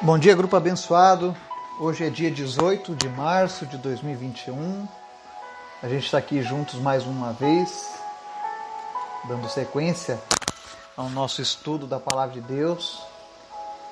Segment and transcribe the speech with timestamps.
[0.00, 1.36] Bom dia, grupo abençoado.
[1.80, 4.86] Hoje é dia 18 de março de 2021.
[5.82, 7.98] A gente está aqui juntos mais uma vez,
[9.24, 10.22] dando sequência
[10.96, 13.02] ao nosso estudo da Palavra de Deus.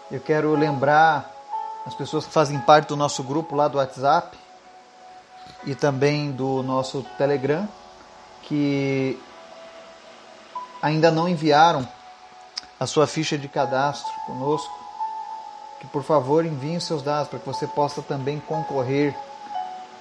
[0.09, 1.29] Eu quero lembrar
[1.85, 4.39] as pessoas que fazem parte do nosso grupo lá do WhatsApp
[5.65, 7.69] e também do nosso Telegram
[8.43, 9.21] que
[10.81, 11.87] ainda não enviaram
[12.79, 14.86] a sua ficha de cadastro conosco
[15.81, 19.15] que por favor enviem seus dados para que você possa também concorrer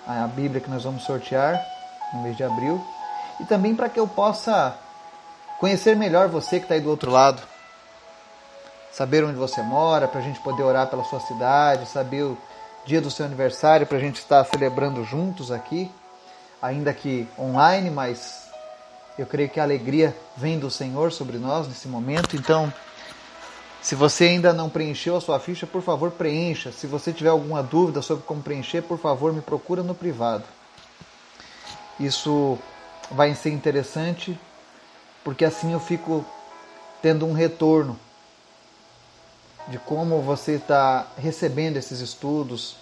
[0.07, 1.59] à Bíblia que nós vamos sortear
[2.13, 2.83] no mês de abril.
[3.39, 4.77] E também para que eu possa
[5.59, 7.41] conhecer melhor você que está aí do outro lado,
[8.91, 12.37] saber onde você mora, para a gente poder orar pela sua cidade, saber o
[12.85, 15.91] dia do seu aniversário, para a gente estar celebrando juntos aqui,
[16.61, 18.49] ainda que online, mas
[19.17, 22.71] eu creio que a alegria vem do Senhor sobre nós nesse momento, então
[23.85, 26.71] se você ainda não preencheu a sua ficha, por favor, preencha.
[26.71, 30.43] Se você tiver alguma dúvida sobre como preencher, por favor, me procura no privado.
[31.99, 32.57] Isso
[33.11, 34.35] vai ser interessante,
[35.23, 36.25] porque assim eu fico
[36.99, 37.95] tendo um retorno
[39.67, 42.77] de como você está recebendo esses estudos,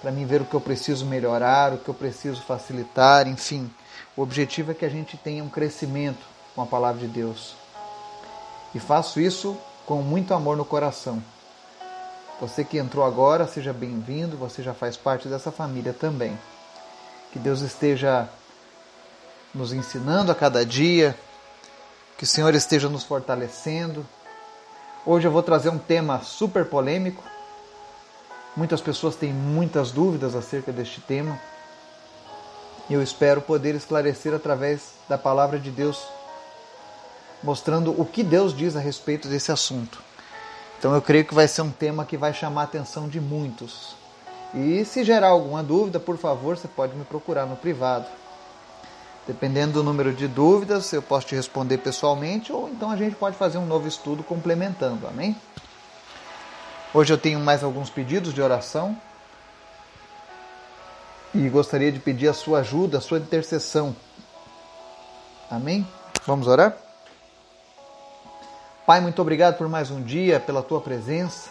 [0.00, 3.70] para mim ver o que eu preciso melhorar, o que eu preciso facilitar, enfim.
[4.16, 7.54] O objetivo é que a gente tenha um crescimento com a palavra de Deus.
[8.74, 9.54] E faço isso
[9.86, 11.22] com muito amor no coração.
[12.40, 16.36] Você que entrou agora, seja bem-vindo, você já faz parte dessa família também.
[17.32, 18.28] Que Deus esteja
[19.54, 21.16] nos ensinando a cada dia,
[22.18, 24.04] que o Senhor esteja nos fortalecendo.
[25.06, 27.22] Hoje eu vou trazer um tema super polêmico.
[28.56, 31.38] Muitas pessoas têm muitas dúvidas acerca deste tema.
[32.90, 36.06] E eu espero poder esclarecer através da palavra de Deus
[37.46, 40.02] mostrando o que Deus diz a respeito desse assunto.
[40.80, 43.94] Então eu creio que vai ser um tema que vai chamar a atenção de muitos.
[44.52, 48.06] E se gerar alguma dúvida, por favor, você pode me procurar no privado.
[49.28, 53.36] Dependendo do número de dúvidas, eu posso te responder pessoalmente ou então a gente pode
[53.36, 55.36] fazer um novo estudo complementando, amém?
[56.92, 58.96] Hoje eu tenho mais alguns pedidos de oração
[61.32, 63.94] e gostaria de pedir a sua ajuda, a sua intercessão.
[65.48, 65.86] Amém?
[66.26, 66.85] Vamos orar?
[68.86, 71.50] Pai, muito obrigado por mais um dia, pela tua presença,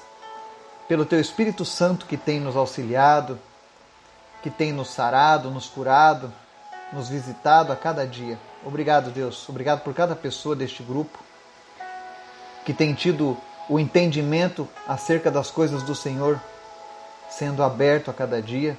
[0.87, 3.37] pelo teu Espírito Santo que tem nos auxiliado,
[4.41, 6.31] que tem nos sarado, nos curado,
[6.93, 8.39] nos visitado a cada dia.
[8.63, 9.49] Obrigado, Deus.
[9.49, 11.19] Obrigado por cada pessoa deste grupo
[12.63, 13.35] que tem tido
[13.67, 16.39] o entendimento acerca das coisas do Senhor
[17.29, 18.77] sendo aberto a cada dia.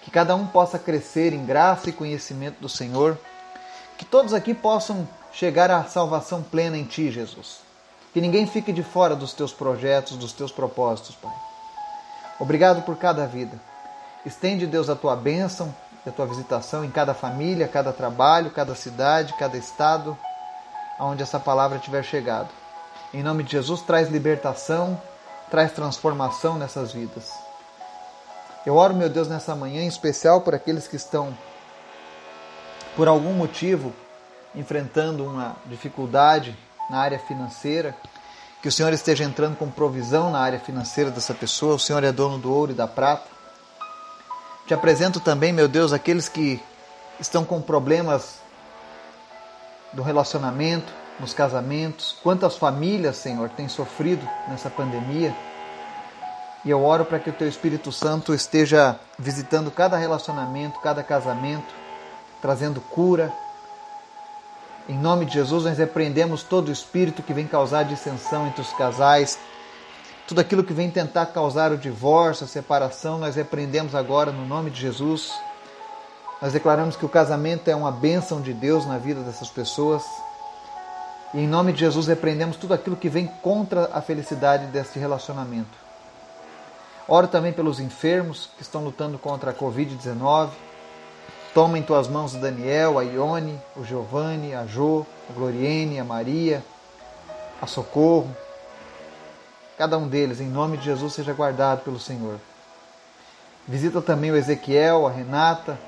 [0.00, 3.18] Que cada um possa crescer em graça e conhecimento do Senhor.
[3.98, 7.63] Que todos aqui possam chegar à salvação plena em Ti, Jesus.
[8.14, 11.34] Que ninguém fique de fora dos teus projetos, dos teus propósitos, Pai.
[12.38, 13.60] Obrigado por cada vida.
[14.24, 15.74] Estende, Deus, a tua bênção,
[16.06, 20.16] a tua visitação em cada família, cada trabalho, cada cidade, cada estado,
[20.96, 22.50] aonde essa palavra tiver chegado.
[23.12, 25.00] Em nome de Jesus, traz libertação,
[25.50, 27.32] traz transformação nessas vidas.
[28.64, 31.36] Eu oro, meu Deus, nessa manhã, em especial por aqueles que estão,
[32.94, 33.92] por algum motivo,
[34.54, 36.56] enfrentando uma dificuldade
[36.90, 37.96] na área financeira,
[38.62, 41.74] que o Senhor esteja entrando com provisão na área financeira dessa pessoa.
[41.74, 43.28] O Senhor é dono do ouro e da prata.
[44.66, 46.62] Te apresento também, meu Deus, aqueles que
[47.20, 48.38] estão com problemas
[49.92, 52.16] do relacionamento, nos casamentos.
[52.22, 55.34] Quantas famílias, Senhor, têm sofrido nessa pandemia?
[56.64, 61.74] E eu oro para que o Teu Espírito Santo esteja visitando cada relacionamento, cada casamento,
[62.40, 63.30] trazendo cura,
[64.88, 69.38] em nome de Jesus, nós repreendemos todo espírito que vem causar dissensão entre os casais,
[70.26, 74.70] tudo aquilo que vem tentar causar o divórcio, a separação, nós repreendemos agora no nome
[74.70, 75.32] de Jesus.
[76.40, 80.02] Nós declaramos que o casamento é uma bênção de Deus na vida dessas pessoas.
[81.32, 85.84] E em nome de Jesus repreendemos tudo aquilo que vem contra a felicidade desse relacionamento.
[87.06, 90.50] Oro também pelos enfermos que estão lutando contra a Covid-19
[91.54, 96.04] Toma em tuas mãos o Daniel, a Ione, o Giovanni, a Jo, a Gloriene, a
[96.04, 96.64] Maria,
[97.62, 98.36] a Socorro.
[99.78, 102.40] Cada um deles, em nome de Jesus, seja guardado pelo Senhor.
[103.68, 105.78] Visita também o Ezequiel, a Renata,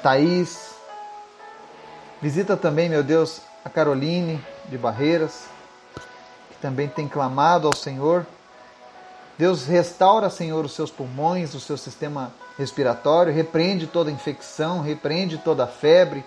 [0.00, 0.76] Thaís.
[2.22, 5.46] Visita também, meu Deus, a Caroline de Barreiras,
[6.50, 8.24] que também tem clamado ao Senhor.
[9.36, 15.66] Deus restaura, Senhor, os seus pulmões, o seu sistema respiratório, repreende toda infecção, repreende toda
[15.66, 16.24] febre,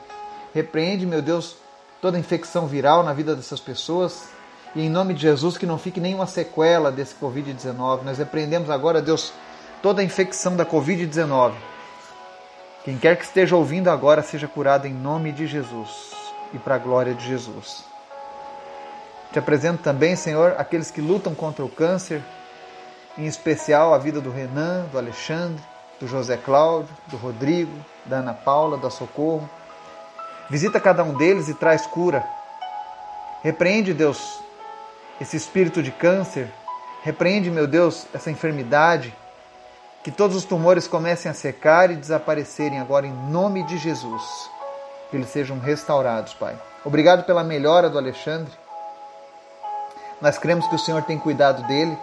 [0.54, 1.58] repreende, meu Deus,
[2.02, 4.30] toda infecção viral na vida dessas pessoas.
[4.74, 8.04] E em nome de Jesus, que não fique nenhuma sequela desse Covid-19.
[8.04, 9.34] Nós repreendemos agora, Deus,
[9.84, 11.54] toda a infecção da Covid-19.
[12.86, 16.12] Quem quer que esteja ouvindo agora seja curado em nome de Jesus
[16.54, 17.84] e para a glória de Jesus.
[19.34, 22.24] Te apresento também, Senhor, aqueles que lutam contra o câncer,
[23.18, 25.62] em especial a vida do Renan, do Alexandre,
[26.02, 27.72] do José Cláudio, do Rodrigo,
[28.06, 29.48] da Ana Paula, da Socorro.
[30.50, 32.26] Visita cada um deles e traz cura.
[33.44, 34.42] Repreende, Deus,
[35.22, 36.52] esse espírito de câncer.
[37.04, 39.16] Repreende, meu Deus, essa enfermidade.
[40.04, 44.50] Que todos os tumores comecem a secar e desaparecerem agora em nome de Jesus.
[45.12, 46.58] Que eles sejam restaurados, Pai.
[46.84, 48.52] Obrigado pela melhora do Alexandre.
[50.20, 51.96] Nós cremos que o Senhor tem cuidado dele.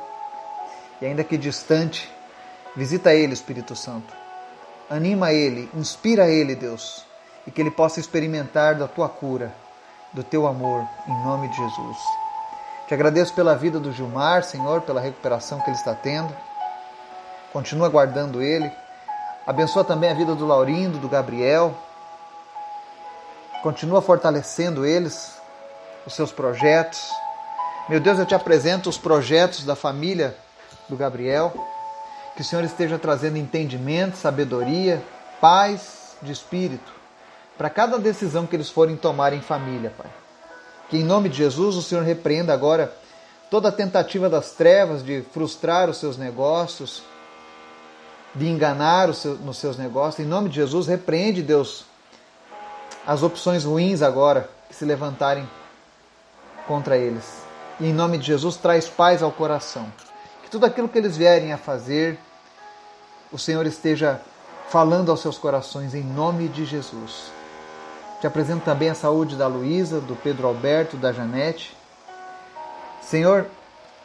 [1.01, 2.09] E ainda que distante,
[2.79, 4.15] visita ele, Espírito Santo.
[4.89, 7.05] Anima ele, inspira ele, Deus.
[7.45, 9.53] E que ele possa experimentar da tua cura,
[10.13, 11.99] do teu amor, em nome de Jesus.
[12.87, 16.33] Te agradeço pela vida do Gilmar, Senhor, pela recuperação que ele está tendo.
[17.53, 18.71] Continua guardando ele.
[19.45, 21.75] Abençoa também a vida do Laurindo, do Gabriel.
[23.61, 25.37] Continua fortalecendo eles,
[26.07, 27.11] os seus projetos.
[27.89, 30.37] Meu Deus, eu te apresento os projetos da família
[30.89, 31.53] do Gabriel.
[32.39, 35.03] Que o Senhor esteja trazendo entendimento, sabedoria,
[35.41, 36.93] paz de espírito
[37.57, 40.07] para cada decisão que eles forem tomar em família, Pai.
[40.89, 42.95] Que em nome de Jesus o Senhor repreenda agora
[43.51, 47.03] toda a tentativa das trevas de frustrar os seus negócios,
[48.33, 50.25] de enganar seu, nos seus negócios.
[50.25, 51.87] Em nome de Jesus, repreende, Deus,
[53.05, 55.51] as opções ruins agora que se levantarem
[56.69, 57.43] contra eles.
[57.81, 59.93] E em nome de Jesus, traz paz ao coração.
[60.45, 62.17] Que tudo aquilo que eles vierem a fazer,
[63.33, 64.21] o Senhor esteja
[64.69, 67.31] falando aos seus corações em nome de Jesus.
[68.21, 71.77] Te apresento também a saúde da Luísa, do Pedro Alberto, da Janete.
[73.01, 73.47] Senhor,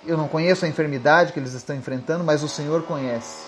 [0.06, 3.48] eu não conheço a enfermidade que eles estão enfrentando, mas o Senhor conhece.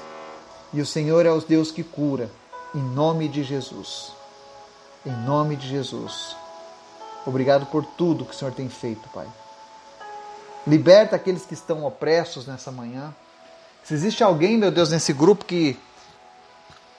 [0.74, 2.30] E o Senhor é o Deus que cura,
[2.74, 4.12] em nome de Jesus.
[5.06, 6.36] Em nome de Jesus.
[7.25, 9.27] Obrigado por tudo que o Senhor tem feito, Pai.
[10.66, 13.13] Liberta aqueles que estão opressos nessa manhã.
[13.86, 15.78] Se existe alguém, meu Deus, nesse grupo que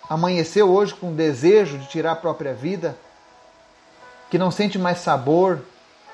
[0.08, 2.96] amanheceu hoje com desejo de tirar a própria vida,
[4.30, 5.60] que não sente mais sabor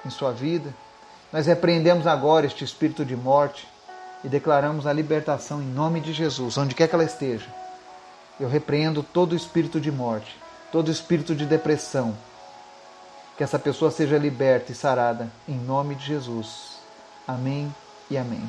[0.03, 0.75] em sua vida,
[1.31, 3.69] nós repreendemos agora este espírito de morte
[4.25, 7.53] e declaramos a libertação em nome de Jesus, onde quer que ela esteja.
[8.41, 10.39] Eu repreendo todo espírito de morte,
[10.73, 12.17] todo espírito de depressão.
[13.37, 16.79] Que essa pessoa seja liberta e sarada em nome de Jesus.
[17.29, 17.75] Amém
[18.11, 18.49] e amém.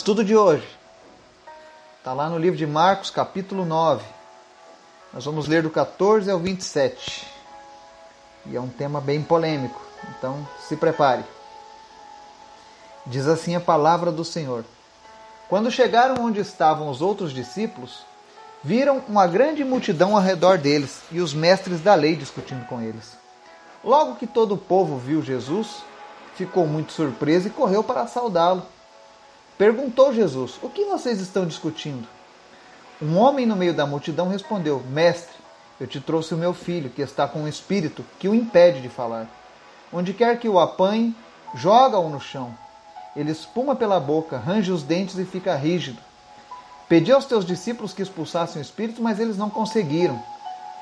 [0.00, 0.66] Estudo de hoje
[1.98, 4.02] está lá no livro de Marcos, capítulo 9.
[5.12, 7.26] Nós vamos ler do 14 ao 27.
[8.46, 11.22] E é um tema bem polêmico, então se prepare.
[13.04, 14.64] Diz assim a palavra do Senhor:
[15.50, 18.00] Quando chegaram onde estavam os outros discípulos,
[18.64, 23.18] viram uma grande multidão ao redor deles e os mestres da lei discutindo com eles.
[23.84, 25.82] Logo que todo o povo viu Jesus,
[26.36, 28.62] ficou muito surpreso e correu para saudá-lo.
[29.60, 32.08] Perguntou Jesus: O que vocês estão discutindo?
[32.98, 35.36] Um homem no meio da multidão respondeu: Mestre,
[35.78, 38.88] eu te trouxe o meu filho, que está com um espírito que o impede de
[38.88, 39.28] falar.
[39.92, 41.14] Onde quer que o apanhe,
[41.54, 42.56] joga-o no chão.
[43.14, 46.00] Ele espuma pela boca, range os dentes e fica rígido.
[46.88, 50.18] Pedi aos teus discípulos que expulsassem o espírito, mas eles não conseguiram.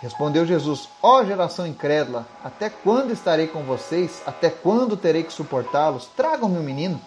[0.00, 4.22] Respondeu Jesus: Ó oh, geração incrédula, até quando estarei com vocês?
[4.24, 6.06] Até quando terei que suportá-los?
[6.16, 7.00] Tragam-me o menino.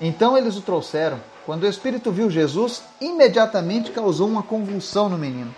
[0.00, 1.20] Então eles o trouxeram.
[1.44, 5.54] Quando o espírito viu Jesus, imediatamente causou uma convulsão no menino.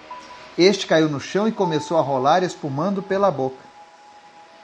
[0.57, 3.57] Este caiu no chão e começou a rolar, espumando pela boca.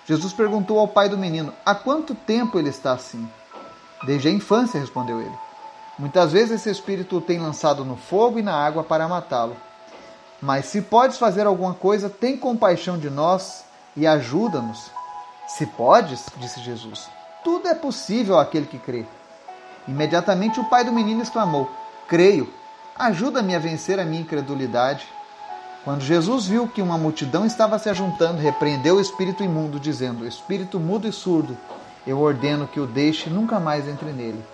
[0.07, 3.29] Jesus perguntou ao pai do menino: Há quanto tempo ele está assim?
[4.05, 5.39] Desde a infância, respondeu ele.
[5.99, 9.57] Muitas vezes esse espírito o tem lançado no fogo e na água para matá-lo.
[10.41, 13.65] Mas se podes fazer alguma coisa, tem compaixão de nós
[13.97, 14.91] e ajuda-nos.
[15.49, 17.09] Se podes, disse Jesus,
[17.43, 19.05] tudo é possível àquele que crê.
[19.89, 21.69] Imediatamente o pai do menino exclamou:
[22.07, 22.53] Creio,
[22.97, 25.07] ajuda-me a vencer a minha incredulidade.
[25.83, 30.79] Quando Jesus viu que uma multidão estava se ajuntando, repreendeu o espírito imundo, dizendo: Espírito
[30.79, 31.57] mudo e surdo,
[32.07, 34.45] eu ordeno que o deixe nunca mais entre nele.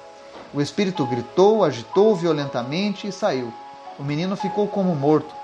[0.55, 3.53] O espírito gritou, agitou violentamente e saiu.
[3.99, 5.35] O menino ficou como morto,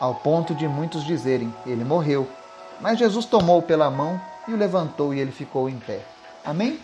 [0.00, 2.26] ao ponto de muitos dizerem: Ele morreu.
[2.80, 6.00] Mas Jesus tomou-o pela mão e o levantou e ele ficou em pé.
[6.44, 6.78] Amém?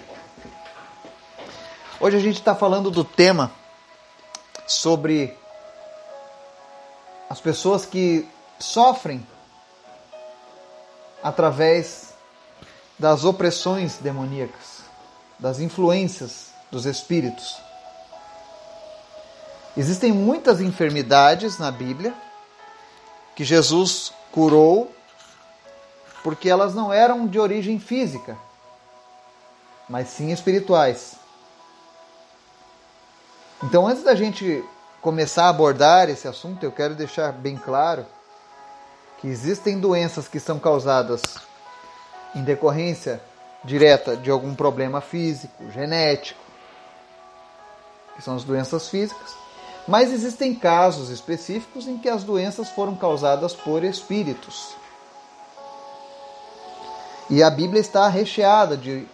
[2.05, 3.53] Hoje a gente está falando do tema
[4.67, 5.39] sobre
[7.31, 8.29] as pessoas que
[8.59, 9.25] sofrem
[11.23, 12.13] através
[12.99, 14.83] das opressões demoníacas,
[15.39, 17.57] das influências dos espíritos.
[19.77, 22.13] Existem muitas enfermidades na Bíblia
[23.37, 24.93] que Jesus curou
[26.25, 28.37] porque elas não eram de origem física,
[29.89, 31.22] mas sim espirituais.
[33.63, 34.65] Então, antes da gente
[35.01, 38.05] começar a abordar esse assunto, eu quero deixar bem claro
[39.19, 41.23] que existem doenças que são causadas
[42.35, 43.23] em decorrência
[43.65, 46.41] direta de algum problema físico, genético,
[48.17, 49.37] que são as doenças físicas,
[49.87, 54.75] mas existem casos específicos em que as doenças foram causadas por espíritos.
[57.31, 59.07] E a Bíblia está recheada de,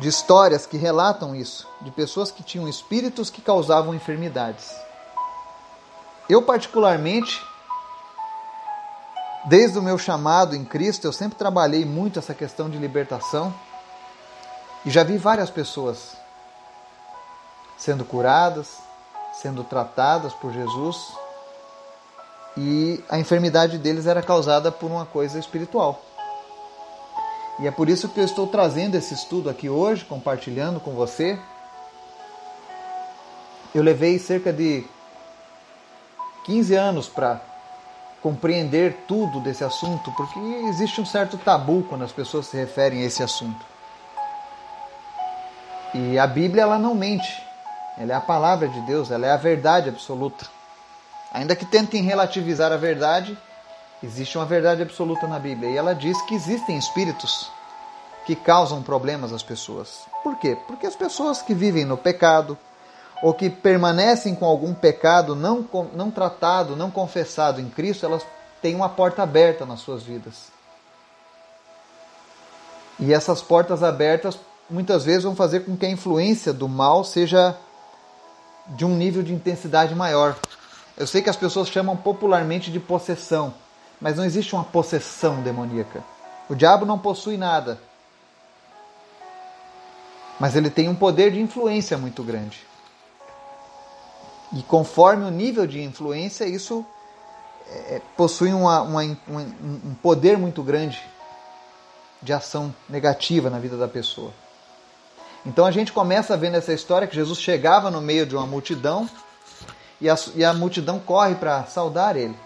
[0.00, 4.74] de histórias que relatam isso, de pessoas que tinham espíritos que causavam enfermidades.
[6.26, 7.38] Eu, particularmente,
[9.44, 13.54] desde o meu chamado em Cristo, eu sempre trabalhei muito essa questão de libertação
[14.86, 16.16] e já vi várias pessoas
[17.76, 18.78] sendo curadas,
[19.34, 21.12] sendo tratadas por Jesus,
[22.56, 26.02] e a enfermidade deles era causada por uma coisa espiritual.
[27.60, 31.38] E é por isso que eu estou trazendo esse estudo aqui hoje, compartilhando com você.
[33.74, 34.84] Eu levei cerca de
[36.46, 37.40] 15 anos para
[38.22, 40.38] compreender tudo desse assunto, porque
[40.68, 43.64] existe um certo tabu quando as pessoas se referem a esse assunto.
[45.92, 47.42] E a Bíblia ela não mente.
[47.98, 50.46] Ela é a palavra de Deus, ela é a verdade absoluta.
[51.30, 53.36] Ainda que tentem relativizar a verdade,
[54.02, 55.70] existe uma verdade absoluta na Bíblia.
[55.70, 57.50] E ela diz que existem espíritos
[58.26, 60.00] que causam problemas às pessoas.
[60.22, 60.56] Por quê?
[60.66, 62.56] Porque as pessoas que vivem no pecado,
[63.22, 68.24] ou que permanecem com algum pecado não, não tratado, não confessado em Cristo, elas
[68.62, 70.50] têm uma porta aberta nas suas vidas.
[72.98, 74.38] E essas portas abertas
[74.68, 77.56] muitas vezes vão fazer com que a influência do mal seja
[78.68, 80.36] de um nível de intensidade maior.
[80.96, 83.54] Eu sei que as pessoas chamam popularmente de possessão,
[84.00, 86.02] mas não existe uma possessão demoníaca.
[86.48, 87.78] O diabo não possui nada.
[90.38, 92.66] Mas ele tem um poder de influência muito grande.
[94.52, 96.84] E conforme o nível de influência, isso
[97.68, 101.00] é, possui uma, uma, um, um poder muito grande
[102.22, 104.32] de ação negativa na vida da pessoa.
[105.46, 109.08] Então a gente começa vendo essa história que Jesus chegava no meio de uma multidão
[110.00, 112.36] e a, e a multidão corre para saudar ele.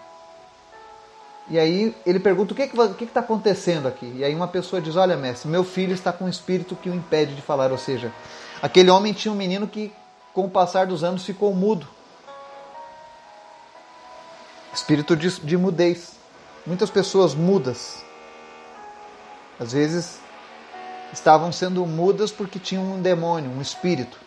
[1.47, 4.11] E aí ele pergunta o que está que que tá acontecendo aqui.
[4.15, 6.95] E aí uma pessoa diz: Olha, mestre, meu filho está com um espírito que o
[6.95, 7.71] impede de falar.
[7.71, 8.11] Ou seja,
[8.61, 9.93] aquele homem tinha um menino que,
[10.33, 11.87] com o passar dos anos, ficou mudo.
[14.73, 16.13] Espírito de, de mudez.
[16.65, 18.03] Muitas pessoas mudas.
[19.59, 20.19] Às vezes
[21.13, 24.19] estavam sendo mudas porque tinham um demônio, um espírito.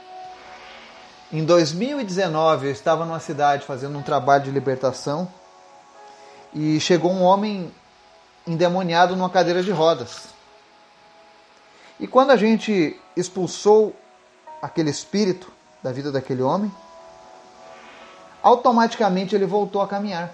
[1.30, 5.28] Em 2019, eu estava numa cidade fazendo um trabalho de libertação
[6.52, 7.72] e chegou um homem
[8.46, 10.28] endemoniado numa cadeira de rodas.
[12.00, 13.94] E quando a gente expulsou
[14.62, 15.52] aquele espírito
[15.82, 16.72] da vida daquele homem,
[18.42, 20.32] automaticamente ele voltou a caminhar.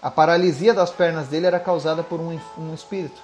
[0.00, 3.20] A paralisia das pernas dele era causada por um, um espírito.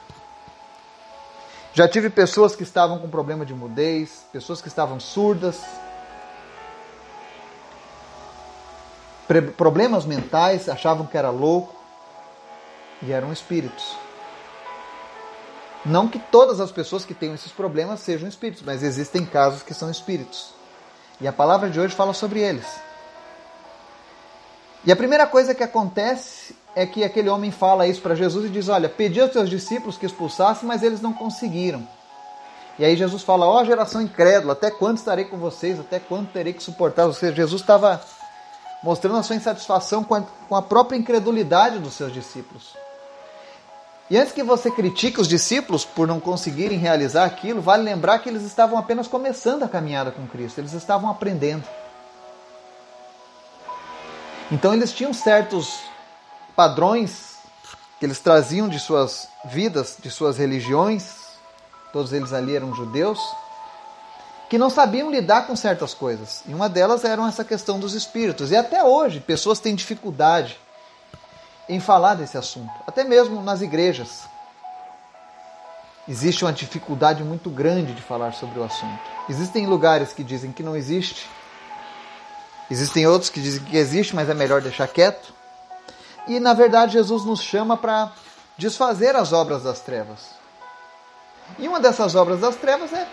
[1.75, 5.61] Já tive pessoas que estavam com problema de mudez, pessoas que estavam surdas,
[9.56, 11.75] problemas mentais, achavam que era louco
[13.02, 13.97] e eram espíritos.
[15.85, 19.75] Não que todas as pessoas que tenham esses problemas sejam espíritos, mas existem casos que
[19.75, 20.52] são espíritos.
[21.20, 22.66] E a palavra de hoje fala sobre eles.
[24.85, 28.49] E a primeira coisa que acontece é que aquele homem fala isso para Jesus e
[28.49, 31.87] diz: Olha, pedi aos teus discípulos que expulsassem, mas eles não conseguiram.
[32.78, 35.80] E aí Jesus fala: Ó oh, geração incrédula, até quando estarei com vocês?
[35.80, 37.12] Até quando terei que suportar?
[37.12, 38.00] Seja, Jesus estava
[38.82, 42.76] mostrando a sua insatisfação com a, com a própria incredulidade dos seus discípulos.
[44.11, 48.28] E antes que você critique os discípulos por não conseguirem realizar aquilo, vale lembrar que
[48.28, 51.64] eles estavam apenas começando a caminhada com Cristo, eles estavam aprendendo.
[54.50, 55.80] Então eles tinham certos
[56.56, 57.37] padrões
[58.00, 61.16] que eles traziam de suas vidas, de suas religiões,
[61.92, 63.20] todos eles ali eram judeus,
[64.49, 66.43] que não sabiam lidar com certas coisas.
[66.47, 68.50] E uma delas era essa questão dos espíritos.
[68.50, 70.59] E até hoje, pessoas têm dificuldade
[71.69, 74.26] em falar desse assunto, até mesmo nas igrejas.
[76.09, 79.02] Existe uma dificuldade muito grande de falar sobre o assunto.
[79.28, 81.28] Existem lugares que dizem que não existe,
[82.71, 85.35] existem outros que dizem que existe, mas é melhor deixar quieto.
[86.26, 88.11] E na verdade, Jesus nos chama para
[88.57, 90.31] desfazer as obras das trevas.
[91.59, 93.07] E uma dessas obras das trevas é,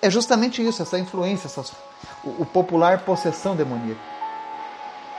[0.00, 1.64] é justamente isso, essa influência, essa,
[2.24, 4.00] o, popular possessão demoníaca.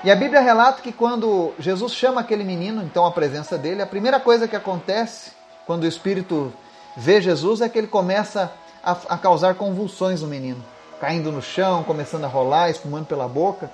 [0.04, 3.88] E a Bíblia relata que quando Jesus chama aquele menino, então a presença dele, a
[3.88, 5.32] primeira coisa que acontece
[5.66, 6.54] quando o Espírito
[6.96, 8.52] vê Jesus é que ele começa
[8.84, 10.64] a, a causar convulsões no menino,
[11.02, 13.72] caindo no chão, começando a rolar, espumando pela boca.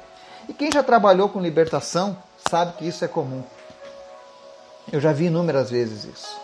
[0.48, 2.17] E quem já trabalhou com libertação
[2.50, 3.43] sabe que isso é comum.
[4.91, 6.43] Eu já vi inúmeras vezes isso.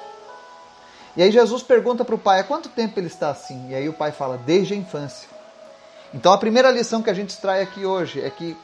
[1.15, 3.69] E aí Jesus pergunta para o pai: há quanto tempo ele está assim?
[3.69, 5.27] E aí o pai fala: desde a infância.
[6.13, 8.57] Então a primeira lição que a gente extrai aqui hoje é que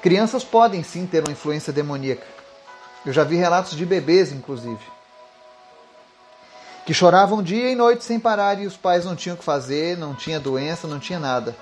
[0.00, 2.26] crianças podem sim ter uma influência demoníaca.
[3.04, 4.80] Eu já vi relatos de bebês, inclusive,
[6.86, 9.96] que choravam dia e noite sem parar e os pais não tinham o que fazer,
[9.96, 11.54] não tinha doença, não tinha nada.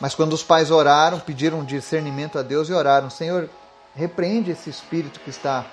[0.00, 3.48] Mas quando os pais oraram, pediram discernimento a Deus e oraram: Senhor,
[3.94, 5.64] repreende esse espírito que está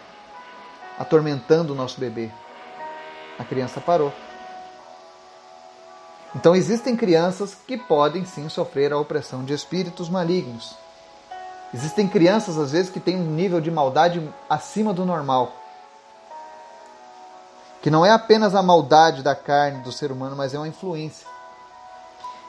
[0.98, 2.30] atormentando o nosso bebê.
[3.40, 4.14] A criança parou.
[6.36, 10.76] Então existem crianças que podem sim sofrer a opressão de espíritos malignos.
[11.74, 15.54] Existem crianças às vezes que têm um nível de maldade acima do normal.
[17.82, 21.28] Que não é apenas a maldade da carne do ser humano, mas é uma influência.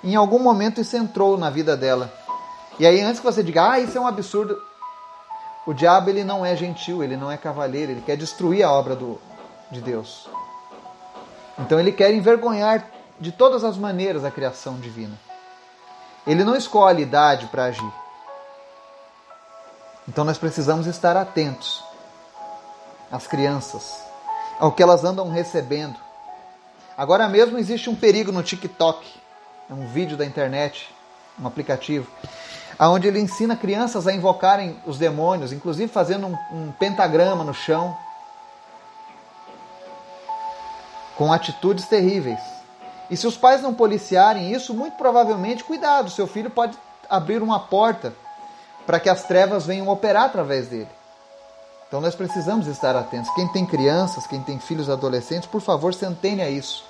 [0.03, 2.13] Em algum momento isso entrou na vida dela.
[2.79, 4.61] E aí antes que você diga, ah, isso é um absurdo,
[5.67, 8.97] o diabo ele não é gentil, ele não é cavaleiro, ele quer destruir a obra
[8.97, 9.21] do,
[9.71, 10.29] de Deus.
[11.61, 12.85] Então ele quer envergonhar
[13.21, 15.19] de todas as maneiras a criação divina.
[16.27, 17.93] Ele não escolhe idade para agir.
[20.09, 21.85] Então nós precisamos estar atentos
[23.13, 24.03] às crianças,
[24.59, 25.97] ao que elas andam recebendo.
[26.97, 29.07] Agora mesmo existe um perigo no TikTok,
[29.69, 30.93] é um vídeo da internet,
[31.41, 32.11] um aplicativo,
[32.79, 37.97] onde ele ensina crianças a invocarem os demônios, inclusive fazendo um, um pentagrama no chão,
[41.21, 42.41] com atitudes terríveis.
[43.11, 46.79] E se os pais não policiarem isso, muito provavelmente, cuidado, seu filho pode
[47.11, 48.15] abrir uma porta
[48.87, 50.89] para que as trevas venham operar através dele.
[51.87, 53.31] Então nós precisamos estar atentos.
[53.35, 56.83] Quem tem crianças, quem tem filhos adolescentes, por favor, se antene a isso.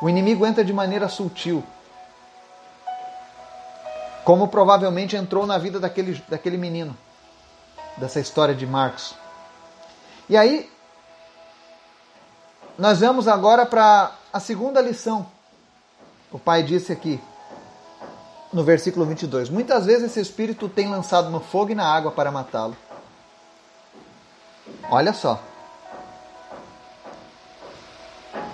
[0.00, 1.62] O inimigo entra de maneira sutil.
[4.24, 6.96] Como provavelmente entrou na vida daquele, daquele menino,
[7.98, 9.14] dessa história de Marcos.
[10.30, 10.66] E aí,
[12.78, 15.26] nós vamos agora para a segunda lição.
[16.30, 17.20] O pai disse aqui,
[18.52, 22.30] no versículo 22, muitas vezes esse espírito tem lançado no fogo e na água para
[22.30, 22.76] matá-lo.
[24.90, 25.40] Olha só.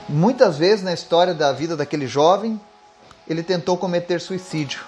[0.09, 2.61] Muitas vezes na história da vida daquele jovem,
[3.27, 4.85] ele tentou cometer suicídio.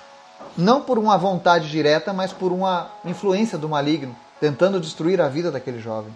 [0.56, 5.50] Não por uma vontade direta, mas por uma influência do maligno, tentando destruir a vida
[5.50, 6.12] daquele jovem.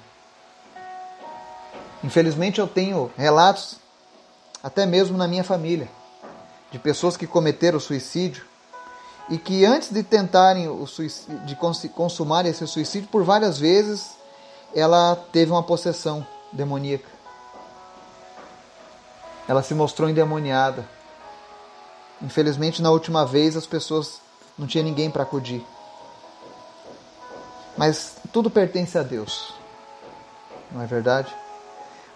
[2.03, 3.77] Infelizmente, eu tenho relatos,
[4.63, 5.89] até mesmo na minha família,
[6.71, 8.45] de pessoas que cometeram suicídio
[9.29, 11.57] e que antes de tentarem o suicídio, de
[11.91, 14.17] consumar esse suicídio, por várias vezes
[14.75, 17.09] ela teve uma possessão demoníaca.
[19.47, 20.87] Ela se mostrou endemoniada.
[22.21, 24.21] Infelizmente, na última vez, as pessoas
[24.59, 25.65] não tinha ninguém para acudir.
[27.77, 29.55] Mas tudo pertence a Deus.
[30.71, 31.35] Não é verdade?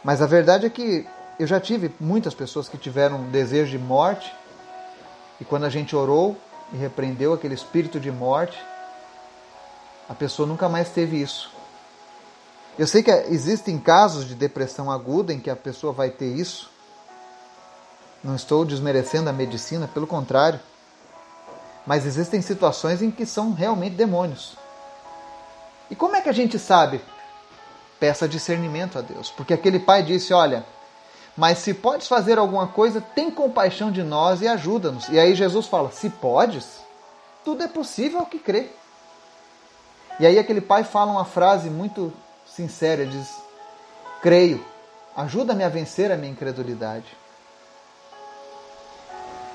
[0.04, 1.06] Mas a verdade é que
[1.38, 4.34] eu já tive muitas pessoas que tiveram desejo de morte,
[5.40, 6.36] e quando a gente orou
[6.72, 8.58] e repreendeu aquele espírito de morte,
[10.08, 11.50] a pessoa nunca mais teve isso.
[12.78, 16.70] Eu sei que existem casos de depressão aguda em que a pessoa vai ter isso.
[18.24, 20.58] Não estou desmerecendo a medicina, pelo contrário.
[21.86, 24.56] Mas existem situações em que são realmente demônios.
[25.90, 27.00] E como é que a gente sabe
[28.02, 29.30] peça discernimento a Deus.
[29.30, 30.66] Porque aquele pai disse: Olha,
[31.36, 35.08] mas se podes fazer alguma coisa, tem compaixão de nós e ajuda-nos.
[35.08, 36.80] E aí Jesus fala: Se podes,
[37.44, 38.70] tudo é possível ao que crê.
[40.18, 42.12] E aí aquele pai fala uma frase muito
[42.44, 43.28] sincera: diz,
[44.20, 44.64] Creio,
[45.16, 47.16] ajuda-me a vencer a minha incredulidade.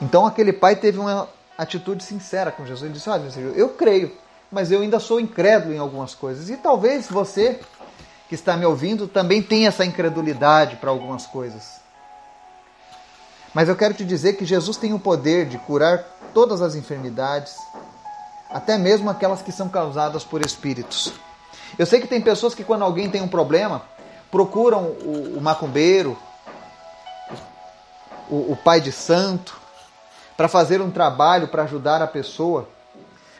[0.01, 2.83] Então aquele pai teve uma atitude sincera com Jesus.
[2.83, 4.15] Ele disse: Olha, eu creio,
[4.49, 6.49] mas eu ainda sou incrédulo em algumas coisas.
[6.49, 7.59] E talvez você
[8.27, 11.79] que está me ouvindo também tem essa incredulidade para algumas coisas.
[13.53, 17.55] Mas eu quero te dizer que Jesus tem o poder de curar todas as enfermidades,
[18.49, 21.13] até mesmo aquelas que são causadas por espíritos.
[21.77, 23.81] Eu sei que tem pessoas que, quando alguém tem um problema,
[24.29, 26.17] procuram o, o macumbeiro,
[28.29, 29.59] o, o pai de santo,
[30.35, 32.69] para fazer um trabalho para ajudar a pessoa.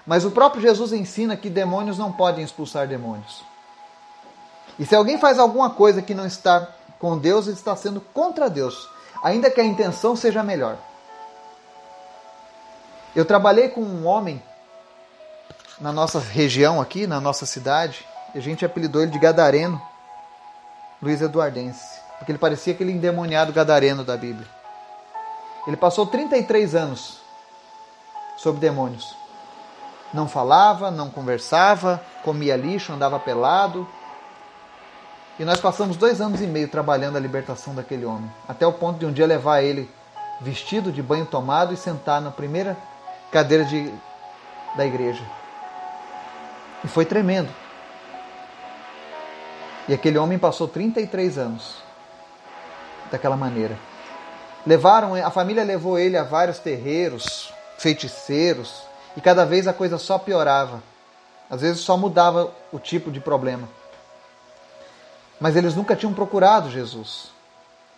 [0.05, 3.43] Mas o próprio Jesus ensina que demônios não podem expulsar demônios.
[4.79, 6.67] E se alguém faz alguma coisa que não está
[6.99, 8.89] com Deus, está sendo contra Deus.
[9.23, 10.77] ainda que a intenção seja melhor.
[13.15, 14.41] Eu trabalhei com um homem
[15.81, 19.81] na nossa região aqui, na nossa cidade, a gente apelidou ele de Gadareno,
[21.01, 24.47] Luiz Eduardense, porque ele parecia aquele endemoniado gadareno da Bíblia.
[25.65, 27.17] Ele passou 33 anos
[28.37, 29.15] sob demônios.
[30.13, 33.87] Não falava, não conversava, comia lixo, andava pelado.
[35.39, 38.97] E nós passamos dois anos e meio trabalhando a libertação daquele homem, até o ponto
[38.97, 39.89] de um dia levar ele
[40.41, 42.75] vestido de banho tomado e sentar na primeira
[43.31, 43.91] cadeira de,
[44.75, 45.23] da igreja.
[46.83, 47.49] E foi tremendo.
[49.87, 51.75] E aquele homem passou 33 anos
[53.11, 53.77] daquela maneira.
[54.65, 58.83] Levaram, a família levou ele a vários terreiros, feiticeiros,
[59.15, 60.81] e cada vez a coisa só piorava.
[61.49, 63.69] Às vezes só mudava o tipo de problema.
[65.39, 67.29] Mas eles nunca tinham procurado Jesus.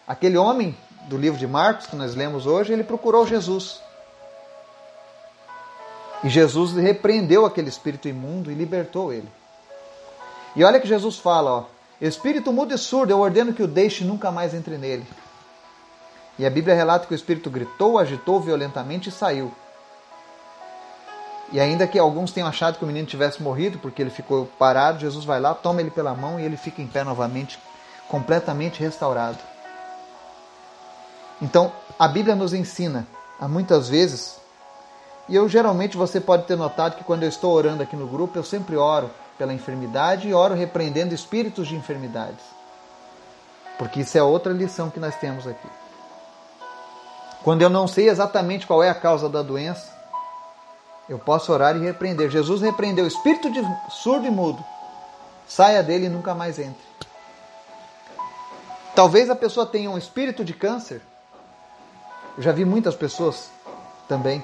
[0.08, 0.76] Aquele homem
[1.08, 3.82] do livro de Marcos que nós lemos hoje, ele procurou Jesus.
[6.24, 9.30] E Jesus repreendeu aquele espírito imundo e libertou ele.
[10.56, 11.64] E olha que Jesus fala, ó,
[12.02, 15.06] Espírito mudo e surdo, eu ordeno que o deixe nunca mais entre nele.
[16.38, 19.52] E a Bíblia relata que o espírito gritou, agitou violentamente e saiu.
[21.52, 25.00] E ainda que alguns tenham achado que o menino tivesse morrido porque ele ficou parado,
[25.00, 27.60] Jesus vai lá, toma ele pela mão e ele fica em pé novamente,
[28.08, 29.40] completamente restaurado.
[31.42, 33.08] Então, a Bíblia nos ensina
[33.40, 34.40] a muitas vezes,
[35.28, 38.38] e eu geralmente você pode ter notado que quando eu estou orando aqui no grupo,
[38.38, 42.44] eu sempre oro pela enfermidade e oro repreendendo espíritos de enfermidades.
[43.78, 45.68] Porque isso é outra lição que nós temos aqui.
[47.42, 49.99] Quando eu não sei exatamente qual é a causa da doença,
[51.10, 52.30] eu posso orar e repreender.
[52.30, 54.64] Jesus repreendeu o espírito de surdo e mudo.
[55.48, 56.90] Saia dele e nunca mais entre.
[58.96, 61.02] Talvez a pessoa tenha um espírito de câncer.
[62.38, 63.50] Eu já vi muitas pessoas
[64.08, 64.44] também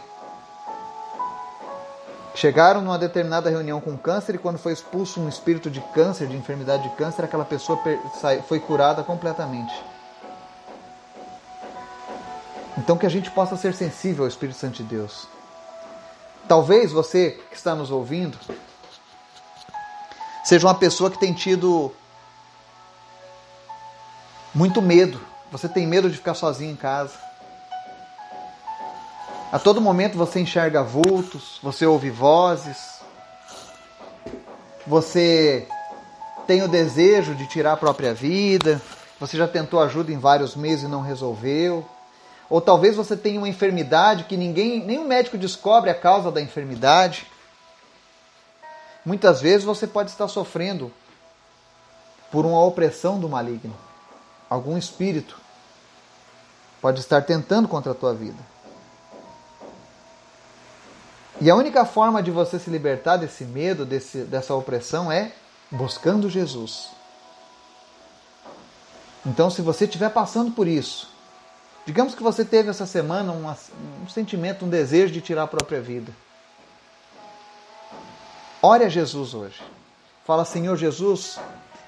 [2.35, 6.35] Chegaram numa determinada reunião com câncer e quando foi expulso um espírito de câncer, de
[6.35, 7.79] enfermidade de câncer, aquela pessoa
[8.45, 9.73] foi curada completamente.
[12.77, 15.29] Então que a gente possa ser sensível ao Espírito Santo de Deus.
[16.47, 18.37] Talvez você que está nos ouvindo
[20.43, 21.91] seja uma pessoa que tem tido
[24.53, 25.19] muito medo.
[25.51, 27.13] Você tem medo de ficar sozinho em casa.
[29.51, 32.99] A todo momento você enxerga vultos, você ouve vozes,
[34.85, 35.67] você
[36.45, 38.81] tem o desejo de tirar a própria vida,
[39.19, 41.85] você já tentou ajuda em vários meses e não resolveu.
[42.49, 47.25] Ou talvez você tenha uma enfermidade que ninguém, nenhum médico descobre a causa da enfermidade.
[49.05, 50.91] Muitas vezes você pode estar sofrendo
[52.31, 53.75] por uma opressão do maligno.
[54.49, 55.39] Algum espírito
[56.81, 58.55] pode estar tentando contra a tua vida.
[61.41, 65.31] E a única forma de você se libertar desse medo, desse, dessa opressão é
[65.69, 66.89] buscando Jesus.
[69.25, 71.14] Então, se você estiver passando por isso,
[71.85, 73.47] digamos que você teve essa semana um,
[74.03, 76.11] um sentimento, um desejo de tirar a própria vida.
[78.61, 79.61] Ore a Jesus hoje.
[80.25, 81.39] Fala, Senhor Jesus,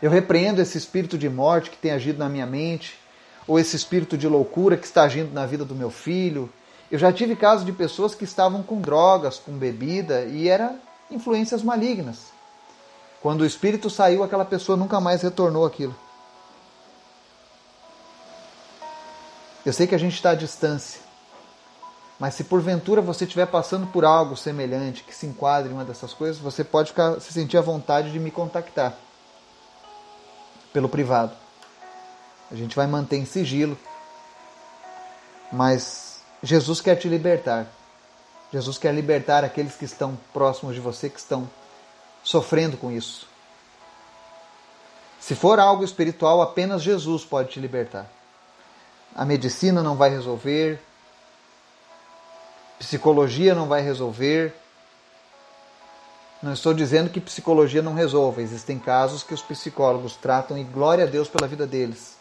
[0.01, 2.99] eu repreendo esse espírito de morte que tem agido na minha mente,
[3.47, 6.49] ou esse espírito de loucura que está agindo na vida do meu filho,
[6.91, 10.79] eu já tive casos de pessoas que estavam com drogas, com bebida e eram
[11.09, 12.27] influências malignas.
[13.21, 15.95] Quando o espírito saiu, aquela pessoa nunca mais retornou aquilo.
[19.67, 21.01] Eu sei que a gente está à distância,
[22.17, 26.13] mas se porventura você estiver passando por algo semelhante, que se enquadre em uma dessas
[26.13, 28.95] coisas, você pode ficar, se sentir à vontade de me contactar
[30.71, 31.35] pelo privado.
[32.49, 33.77] A gente vai manter em sigilo,
[35.51, 37.67] mas Jesus quer te libertar.
[38.53, 41.45] Jesus quer libertar aqueles que estão próximos de você, que estão
[42.23, 43.27] sofrendo com isso.
[45.19, 48.09] Se for algo espiritual, apenas Jesus pode te libertar.
[49.17, 50.79] A medicina não vai resolver,
[52.79, 54.53] psicologia não vai resolver.
[56.41, 61.03] Não estou dizendo que psicologia não resolve, existem casos que os psicólogos tratam e glória
[61.03, 62.17] a Deus pela vida deles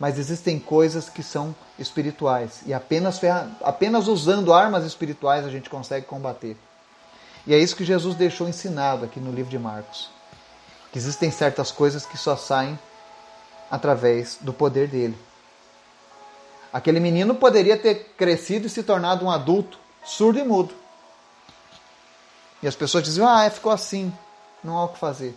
[0.00, 3.20] mas existem coisas que são espirituais e apenas,
[3.62, 6.56] apenas usando armas espirituais a gente consegue combater.
[7.46, 10.08] E é isso que Jesus deixou ensinado aqui no livro de Marcos.
[10.90, 12.78] Que existem certas coisas que só saem
[13.70, 15.16] através do poder dele.
[16.72, 20.74] Aquele menino poderia ter crescido e se tornado um adulto surdo e mudo.
[22.62, 24.12] E as pessoas diziam: Ah, ficou assim,
[24.62, 25.36] não há o que fazer.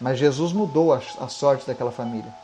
[0.00, 2.34] Mas Jesus mudou a sorte daquela família.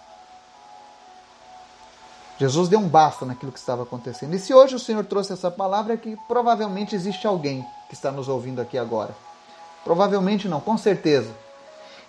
[2.39, 4.35] Jesus deu um basta naquilo que estava acontecendo.
[4.35, 8.13] E se hoje o Senhor trouxe essa palavra, é que provavelmente existe alguém que está
[8.13, 9.17] nos ouvindo aqui agora.
[9.83, 11.35] Provavelmente não, com certeza.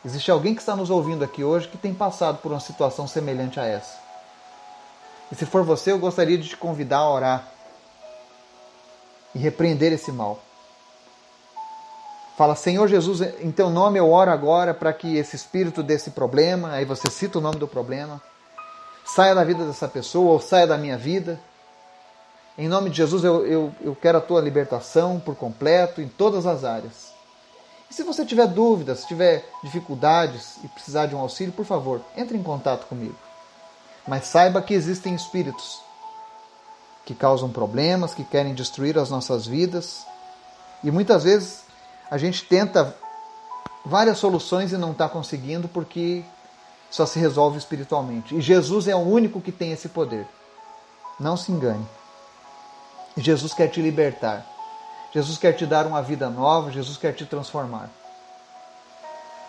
[0.04, 3.58] Existe alguém que está nos ouvindo aqui hoje que tem passado por uma situação semelhante
[3.58, 4.07] a essa.
[5.32, 7.52] E se for você, eu gostaria de te convidar a orar
[9.36, 10.40] e repreender esse mal.
[12.38, 16.72] Fala, Senhor Jesus, em teu nome eu oro agora para que esse espírito desse problema,
[16.72, 18.22] aí você cita o nome do problema,
[19.04, 21.40] saia da vida dessa pessoa ou saia da minha vida.
[22.56, 26.46] Em nome de Jesus, eu, eu, eu quero a tua libertação por completo, em todas
[26.46, 27.12] as áreas.
[27.90, 32.02] E se você tiver dúvidas, se tiver dificuldades e precisar de um auxílio, por favor,
[32.16, 33.27] entre em contato comigo.
[34.08, 35.82] Mas saiba que existem espíritos
[37.06, 40.06] que causam problemas, que querem destruir as nossas vidas.
[40.84, 41.64] E muitas vezes
[42.12, 42.96] a gente tenta
[43.86, 46.24] várias soluções e não está conseguindo porque
[46.90, 48.36] só se resolve espiritualmente.
[48.36, 50.28] E Jesus é o único que tem esse poder.
[51.20, 51.88] Não se engane.
[53.16, 54.46] Jesus quer te libertar.
[55.14, 56.72] Jesus quer te dar uma vida nova.
[56.72, 57.90] Jesus quer te transformar.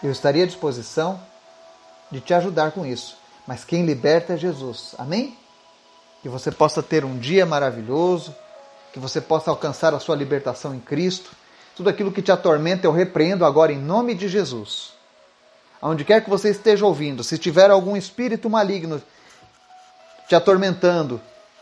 [0.02, 1.20] Eu estaria à disposição
[2.10, 3.16] de te ajudar com isso.
[3.48, 4.94] Mas quem liberta é Jesus.
[4.96, 5.36] Amém?
[6.22, 8.32] Que você possa ter um dia maravilhoso.
[8.92, 11.30] Que você possa alcançar a sua libertação em Cristo.
[11.74, 14.98] Tudo aquilo que te atormenta eu repreendo agora em nome de Jesus
[15.80, 19.00] aonde quer que você esteja ouvindo, se tiver algum espírito maligno
[20.28, 21.20] te atormentando,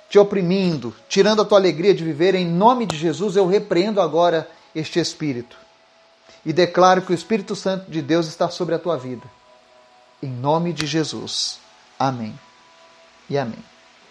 [0.08, 4.48] te oprimindo, tirando a tua alegria de viver, em nome de Jesus eu repreendo agora
[4.74, 5.56] este espírito
[6.44, 9.24] e declaro que o Espírito Santo de Deus está sobre a tua vida.
[10.22, 11.58] Em nome de Jesus.
[11.98, 12.34] Amém.
[13.28, 13.75] E amém.